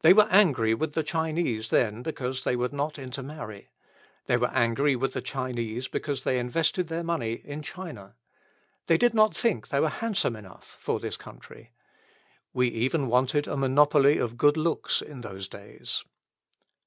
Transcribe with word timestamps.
They 0.00 0.14
were 0.14 0.26
angry 0.30 0.72
with 0.72 0.94
the 0.94 1.02
Chinese 1.02 1.68
then 1.68 2.02
because 2.02 2.42
they 2.44 2.56
would 2.56 2.72
not 2.72 2.98
intermarry. 2.98 3.68
They 4.24 4.38
were 4.38 4.48
angry 4.54 4.96
with 4.96 5.12
the 5.12 5.20
Chinese 5.20 5.88
because 5.88 6.24
they 6.24 6.38
invested 6.38 6.88
their 6.88 7.02
money 7.04 7.42
in 7.44 7.60
China. 7.60 8.14
They 8.86 8.96
did 8.96 9.12
not 9.12 9.36
think 9.36 9.68
they 9.68 9.80
were 9.80 9.90
handsome 9.90 10.36
enough 10.36 10.78
for 10.80 10.98
this 10.98 11.18
country. 11.18 11.72
We 12.54 12.68
even 12.68 13.08
wanted 13.08 13.46
a 13.46 13.58
monopoly 13.58 14.16
of 14.16 14.38
good 14.38 14.56
looks 14.56 15.02
in 15.02 15.20
those 15.20 15.48
days. 15.48 16.02